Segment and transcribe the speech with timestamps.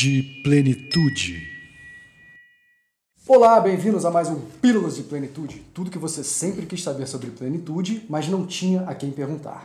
[0.00, 1.46] de Plenitude.
[3.28, 5.62] Olá, bem-vindos a mais um Pílulas de Plenitude.
[5.74, 9.62] Tudo que você sempre quis saber sobre plenitude, mas não tinha a quem perguntar.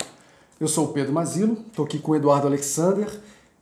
[0.60, 3.08] Eu sou o Pedro Mazilo, estou aqui com o Eduardo Alexander,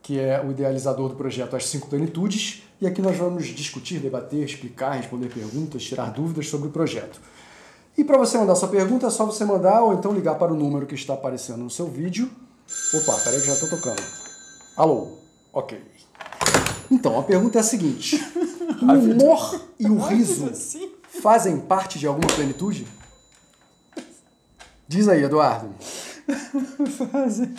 [0.01, 4.43] que é o idealizador do projeto As Cinco Plenitudes, e aqui nós vamos discutir, debater,
[4.43, 7.21] explicar, responder perguntas, tirar dúvidas sobre o projeto.
[7.95, 10.57] E para você mandar sua pergunta, é só você mandar ou então ligar para o
[10.57, 12.31] número que está aparecendo no seu vídeo.
[12.95, 14.01] Opa, peraí que já estou tocando.
[14.75, 15.19] Alô?
[15.53, 15.79] Ok.
[16.91, 18.23] Então, a pergunta é a seguinte:
[18.81, 20.51] o humor e o riso
[21.21, 22.87] fazem parte de alguma plenitude?
[24.87, 25.69] Diz aí, Eduardo.
[27.11, 27.53] Fazem.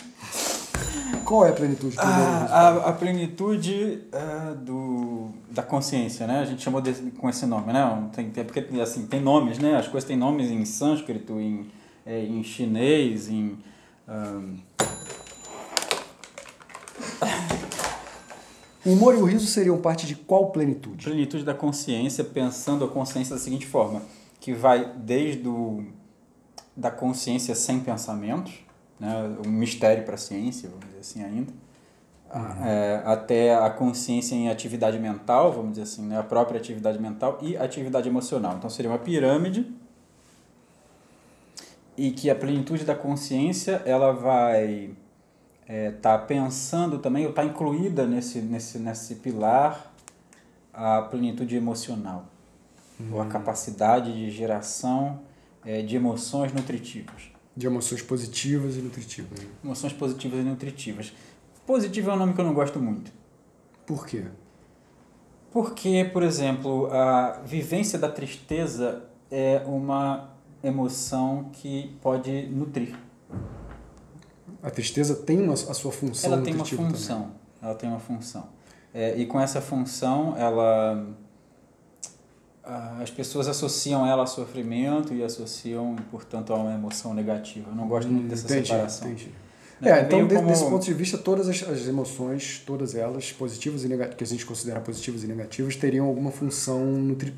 [1.25, 1.95] Qual é a plenitude?
[1.99, 6.39] Ah, a, a, plenitude uh, do, da consciência, né?
[6.39, 8.09] A gente chamou de, com esse nome, né?
[8.13, 9.75] Tem, tem, porque assim, tem nomes, né?
[9.75, 11.67] As coisas têm nomes em sânscrito, em,
[12.05, 13.57] é, em chinês, em...
[14.07, 14.57] Um...
[18.85, 21.05] O humor e o riso seriam parte de qual plenitude?
[21.05, 24.01] Plenitude da consciência, pensando a consciência da seguinte forma,
[24.39, 25.83] que vai desde o,
[26.77, 28.53] da consciência sem pensamentos,
[28.99, 31.51] né, um mistério para a ciência, vamos dizer assim ainda,
[32.31, 32.65] uhum.
[32.65, 37.39] é, até a consciência em atividade mental, vamos dizer assim, né, a própria atividade mental
[37.41, 38.55] e atividade emocional.
[38.57, 39.65] Então seria uma pirâmide
[41.97, 44.91] e que a plenitude da consciência ela vai
[45.67, 49.91] está é, tá pensando também, ou está incluída nesse, nesse, nesse pilar,
[50.73, 52.25] a plenitude emocional,
[52.99, 53.13] hum.
[53.13, 55.21] ou a capacidade de geração
[55.65, 57.31] é, de emoções nutritivas.
[57.55, 59.39] De emoções positivas e nutritivas.
[59.39, 59.47] Né?
[59.63, 61.13] Emoções positivas e nutritivas.
[61.65, 63.11] Positivo é um nome que eu não gosto muito.
[63.87, 64.25] Por quê?
[65.51, 70.29] Porque, por exemplo, a vivência da tristeza é uma
[70.61, 72.95] emoção que pode nutrir.
[74.65, 77.21] A tristeza tem uma, a sua função Ela tem uma função.
[77.21, 77.35] Também.
[77.61, 78.49] Ela tem uma função.
[78.91, 81.05] É, e com essa função, ela
[82.99, 87.69] as pessoas associam ela a sofrimento e associam, portanto, a uma emoção negativa.
[87.69, 89.07] Eu não gosto muito dessa entendi, separação.
[89.07, 89.31] Entendi.
[89.83, 90.47] É, é então, como...
[90.47, 94.27] desse ponto de vista, todas as, as, emoções, todas elas, positivas e negativas, que a
[94.27, 96.83] gente considera positivas e negativas, teriam alguma função,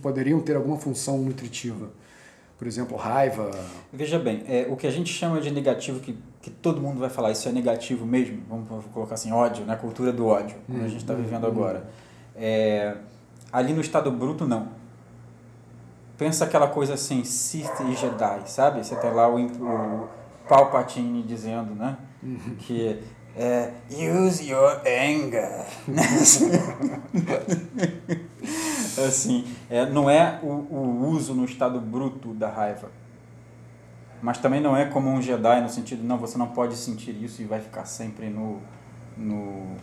[0.02, 1.92] poderiam ter alguma função nutritiva
[2.58, 3.52] por exemplo, raiva?
[3.94, 7.10] Veja bem, é, o que a gente chama de negativo, que, que todo mundo vai
[7.10, 9.74] falar, isso é negativo mesmo, vamos, vamos colocar assim, ódio, né?
[9.74, 11.48] a cultura do ódio, como hum, a gente está hum, vivendo hum.
[11.48, 11.88] agora.
[12.36, 12.96] É,
[13.52, 14.70] ali no estado bruto, não.
[16.18, 18.84] Pensa aquela coisa assim, Sith e Jedi, sabe?
[18.84, 20.10] Você tem lá o, o
[20.50, 21.96] Palpatine dizendo, né?
[22.24, 22.56] Uhum.
[22.58, 23.04] Que
[23.36, 25.64] é, use your anger.
[29.08, 32.90] assim, é, não é o, o uso no estado bruto da raiva.
[34.22, 37.42] Mas também não é como um Jedi no sentido, não, você não pode sentir isso
[37.42, 38.60] e vai ficar sempre no,
[39.16, 39.76] no,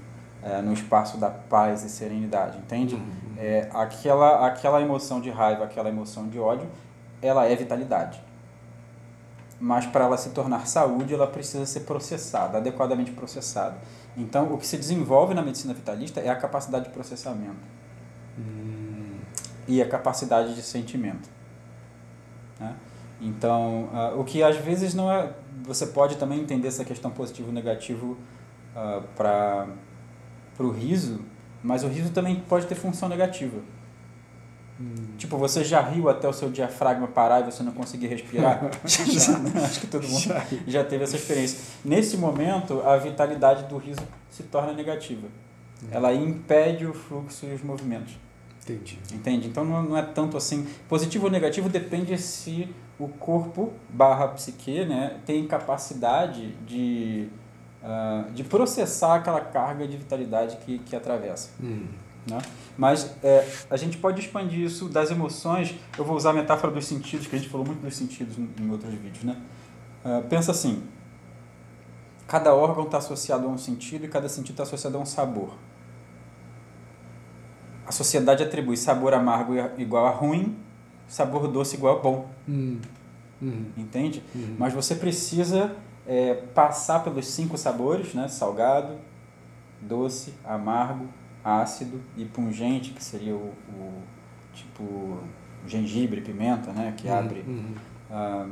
[0.42, 2.96] é, no espaço da paz e serenidade, entende?
[2.96, 3.02] Uhum.
[3.38, 6.68] É, aquela, aquela emoção de raiva, aquela emoção de ódio,
[7.22, 8.20] ela é vitalidade.
[9.60, 13.76] Mas para ela se tornar saúde, ela precisa ser processada, adequadamente processada.
[14.16, 17.56] Então, o que se desenvolve na medicina vitalista é a capacidade de processamento.
[19.66, 21.28] E a capacidade de sentimento.
[22.60, 22.74] Né?
[23.20, 25.32] Então, uh, o que às vezes não é.
[25.62, 28.18] Você pode também entender essa questão positivo e negativo
[28.74, 29.66] uh, para
[30.58, 31.20] o riso,
[31.62, 33.58] mas o riso também pode ter função negativa.
[34.78, 35.14] Hum.
[35.16, 38.70] Tipo, você já riu até o seu diafragma parar e você não conseguir respirar?
[38.84, 39.64] já?
[39.64, 40.44] Acho que todo mundo já.
[40.66, 41.60] já teve essa experiência.
[41.84, 45.28] Nesse momento, a vitalidade do riso se torna negativa.
[45.82, 45.86] Hum.
[45.90, 48.18] Ela impede o fluxo e os movimentos.
[48.64, 48.98] Entendi.
[49.12, 49.48] Entende?
[49.48, 50.66] Então não, não é tanto assim.
[50.88, 57.28] Positivo ou negativo depende se o corpo barra psique né, tem capacidade de,
[57.82, 61.50] uh, de processar aquela carga de vitalidade que, que atravessa.
[61.62, 61.86] Hum.
[62.26, 62.38] Né?
[62.78, 65.74] Mas é, a gente pode expandir isso das emoções.
[65.98, 68.70] Eu vou usar a metáfora dos sentidos, que a gente falou muito dos sentidos em
[68.70, 69.24] outros vídeos.
[69.24, 69.36] Né?
[70.02, 70.82] Uh, pensa assim:
[72.26, 75.52] cada órgão está associado a um sentido e cada sentido está associado a um sabor
[77.86, 80.56] a sociedade atribui sabor amargo igual a ruim,
[81.08, 82.30] sabor doce igual a bom.
[82.48, 82.80] Hum.
[83.40, 83.66] Uhum.
[83.76, 84.22] Entende?
[84.34, 84.56] Uhum.
[84.58, 85.76] Mas você precisa
[86.06, 88.28] é, passar pelos cinco sabores, né?
[88.28, 88.96] Salgado,
[89.80, 91.06] doce, amargo,
[91.44, 94.02] ácido e pungente, que seria o, o
[94.54, 95.18] tipo
[95.66, 96.94] gengibre, pimenta, né?
[96.96, 97.18] Que uhum.
[97.18, 97.44] abre.
[98.10, 98.46] Ah,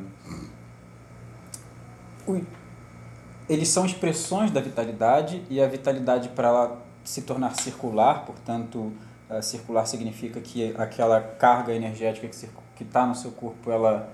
[3.48, 8.92] eles são expressões da vitalidade e a vitalidade para ela se tornar circular, portanto
[9.40, 12.28] circular significa que aquela carga energética
[12.76, 14.12] que está no seu corpo, ela,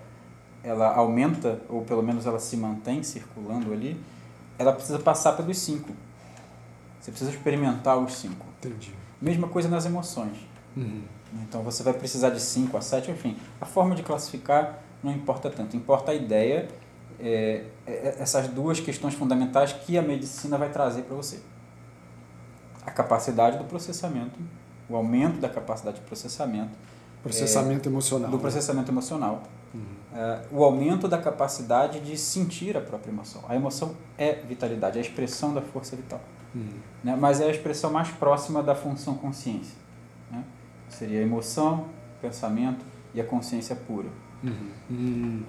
[0.63, 4.01] ela aumenta, ou pelo menos ela se mantém circulando ali,
[4.59, 5.93] ela precisa passar pelos cinco.
[7.01, 8.47] Você precisa experimentar os cinco.
[8.59, 8.95] Entendi.
[9.21, 10.37] Mesma coisa nas emoções.
[10.77, 11.03] Uhum.
[11.43, 13.37] Então você vai precisar de 5 a 7, enfim.
[13.61, 16.69] A forma de classificar não importa tanto, importa a ideia,
[17.21, 21.41] é, essas duas questões fundamentais que a medicina vai trazer para você.
[22.85, 24.39] A capacidade do processamento,
[24.89, 26.71] o aumento da capacidade de processamento.
[27.23, 28.31] Processamento emocional.
[28.31, 28.41] Do né?
[28.41, 29.43] processamento emocional.
[29.75, 29.81] Uhum.
[30.15, 33.43] É, o aumento da capacidade de sentir a própria emoção.
[33.49, 36.21] A emoção é vitalidade, é a expressão da força vital.
[36.55, 36.69] Uhum.
[37.05, 37.17] Né?
[37.17, 39.77] Mas é a expressão mais próxima da função consciência.
[40.31, 40.43] Né?
[40.89, 41.87] Seria a emoção,
[42.23, 42.85] pensamento
[43.15, 44.09] e a consciência pura.
[44.43, 44.71] Uhum.
[44.91, 45.43] Uhum.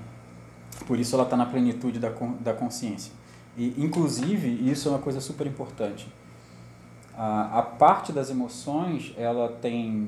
[0.85, 2.09] Por isso ela está na plenitude da,
[2.39, 3.13] da consciência.
[3.57, 6.11] E, inclusive, isso é uma coisa super importante.
[7.21, 10.07] A, a parte das emoções, ela tem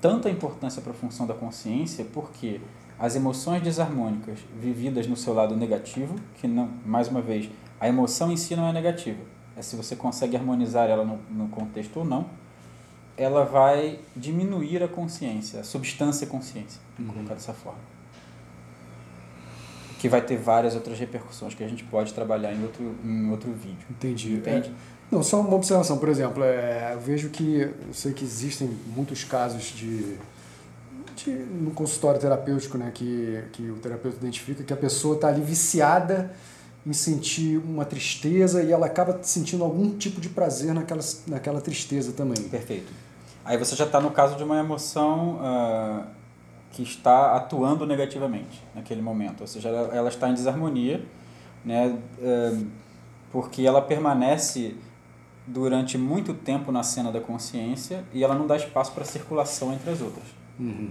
[0.00, 2.62] tanta importância para a função da consciência, porque
[2.98, 8.32] as emoções desarmônicas vividas no seu lado negativo, que não, mais uma vez, a emoção
[8.32, 9.20] em si não é negativa,
[9.54, 12.24] é se você consegue harmonizar ela no, no contexto ou não,
[13.18, 18.00] ela vai diminuir a consciência, a substância consciência, vamos colocar dessa forma
[20.00, 23.52] que vai ter várias outras repercussões que a gente pode trabalhar em outro, em outro
[23.52, 23.86] vídeo.
[23.90, 24.32] Entendi.
[24.32, 24.70] Entende?
[24.70, 28.70] É, não, só uma observação, por exemplo, é, eu vejo que, eu sei que existem
[28.94, 30.16] muitos casos de,
[31.16, 35.42] de no consultório terapêutico, né, que, que o terapeuta identifica que a pessoa está ali
[35.42, 36.32] viciada
[36.86, 42.12] em sentir uma tristeza e ela acaba sentindo algum tipo de prazer naquela, naquela tristeza
[42.12, 42.42] também.
[42.44, 42.92] Perfeito.
[43.44, 46.06] Aí você já está no caso de uma emoção ah,
[46.70, 51.04] que está atuando negativamente naquele momento, ou seja, ela, ela está em desarmonia,
[51.64, 52.64] né, ah,
[53.32, 54.76] porque ela permanece
[55.52, 59.90] durante muito tempo na cena da consciência e ela não dá espaço para circulação entre
[59.90, 60.24] as outras.
[60.58, 60.90] Uhum.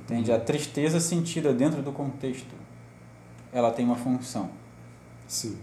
[0.00, 0.32] Entende?
[0.32, 2.54] A tristeza sentida dentro do contexto,
[3.52, 4.50] ela tem uma função.
[5.28, 5.56] Sim.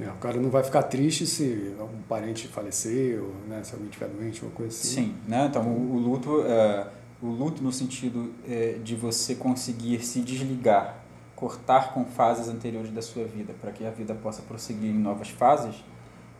[0.00, 3.88] É, o cara não vai ficar triste se algum parente falecer, ou né, se alguém
[3.88, 4.88] estiver doente, uma coisa assim.
[4.88, 5.46] Sim, né?
[5.48, 6.88] Então o, o luto, é,
[7.22, 10.98] o luto no sentido é, de você conseguir se desligar,
[11.36, 15.28] cortar com fases anteriores da sua vida, para que a vida possa prosseguir em novas
[15.28, 15.76] fases,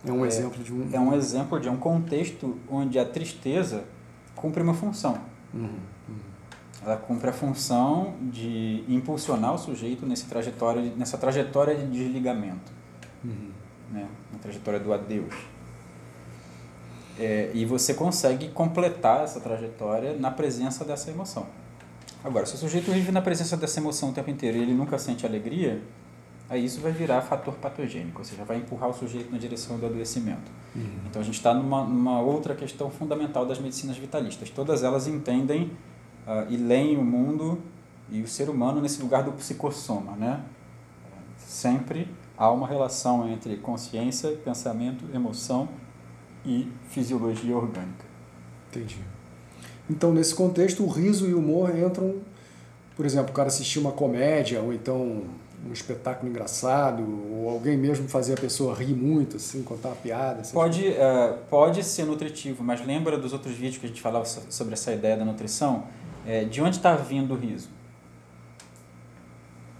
[0.05, 0.89] É um É- exemplo de um.
[0.91, 3.83] é um exemplo de um contexto onde a tristeza
[4.35, 5.17] cumpre uma função.
[5.53, 5.69] Uhum.
[6.83, 12.71] Ela cumpre a função de impulsionar o sujeito nesse trajetória, nessa trajetória de desligamento.
[13.23, 13.49] Uhum.
[13.91, 14.07] né?
[14.31, 15.33] na trajetória do adeus.
[17.17, 21.45] É, e você consegue completar essa trajetória na presença dessa emoção.
[22.23, 24.97] Agora, se o sujeito vive na presença dessa emoção o tempo inteiro e ele nunca
[24.99, 25.81] sente alegria,
[26.49, 29.85] aí isso vai virar fator patogênico, ou seja, vai empurrar o sujeito na direção do
[29.85, 30.51] adoecimento.
[30.75, 30.99] Uhum.
[31.09, 34.49] Então a gente está numa, numa outra questão fundamental das medicinas vitalistas.
[34.49, 35.71] Todas elas entendem
[36.27, 37.61] ah, e leem o mundo
[38.09, 40.43] e o ser humano nesse lugar do psicossoma, né?
[41.37, 42.07] Sempre
[42.37, 45.69] há uma relação entre consciência, pensamento, emoção
[46.45, 48.05] e fisiologia orgânica.
[48.69, 48.99] Entendi.
[49.89, 52.15] Então, nesse contexto, o riso e o humor entram,
[52.95, 55.23] por exemplo, o cara assistir uma comédia, ou então
[55.67, 60.41] um espetáculo engraçado, ou alguém mesmo fazer a pessoa rir muito, assim, contar uma piada.
[60.53, 64.43] Pode, eh, pode ser nutritivo, mas lembra dos outros vídeos que a gente falava so-
[64.49, 65.83] sobre essa ideia da nutrição?
[66.25, 67.69] Eh, de onde está vindo o riso?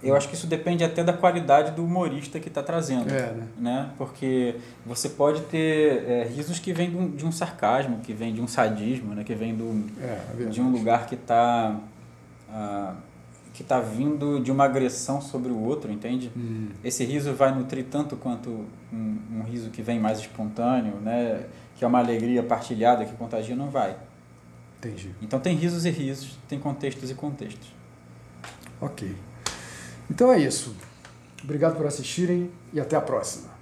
[0.02, 3.10] Eu acho que isso depende até da qualidade do humorista que está trazendo.
[3.12, 3.46] É, né?
[3.58, 3.90] né?
[3.96, 8.32] Porque você pode ter eh, risos que vêm de um, de um sarcasmo, que vem
[8.34, 9.24] de um sadismo, né?
[9.24, 11.74] que vem do, É, é de um lugar que está
[13.56, 16.30] que tá vindo de uma agressão sobre o outro, entende?
[16.36, 18.50] Hum, Esse riso vai nutrir tanto quanto
[18.92, 21.46] um, um riso que vem mais espontâneo, né?
[21.74, 23.96] que é uma alegria partilhada que contagia, não vai.
[24.78, 25.10] entendi.
[25.22, 27.68] Então tem risos e risos, tem contextos e contextos.
[28.78, 29.16] Ok.
[30.10, 30.76] Então é isso.
[31.42, 33.55] Obrigado por assistirem e até a próxima.